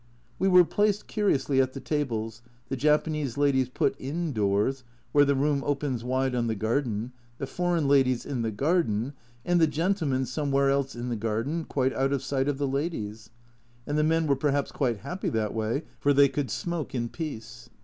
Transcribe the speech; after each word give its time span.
We 0.39 0.47
were 0.47 0.65
placed 0.65 1.05
curiously 1.05 1.61
at 1.61 1.73
the 1.73 1.79
tables, 1.79 2.41
the 2.69 2.75
Japanese 2.75 3.37
ladies 3.37 3.69
put 3.69 3.95
indoors, 3.99 4.83
where 5.11 5.25
the 5.25 5.35
room 5.35 5.61
opens 5.63 6.03
wide 6.03 6.33
on 6.33 6.47
the 6.47 6.55
garden, 6.55 7.11
the 7.37 7.45
foreign 7.45 7.87
ladies 7.87 8.25
in 8.25 8.41
the 8.41 8.49
garden, 8.49 9.13
and 9.45 9.61
the 9.61 9.67
gentlemen 9.67 10.25
somewhere 10.25 10.71
else 10.71 10.95
in 10.95 11.09
the 11.09 11.15
garden, 11.15 11.65
quite 11.65 11.93
out 11.93 12.13
of 12.13 12.23
sight 12.23 12.47
of 12.47 12.57
the 12.57 12.67
ladies 12.67 13.29
I 13.85 13.91
And 13.91 13.97
the 13.99 14.03
men 14.03 14.25
were 14.25 14.35
perhaps 14.35 14.71
quite 14.71 15.01
happy 15.01 15.29
that 15.29 15.53
way, 15.53 15.83
for 15.99 16.13
they 16.13 16.29
could 16.29 16.49
smoke 16.49 16.95
in 16.95 17.07
peace. 17.07 17.69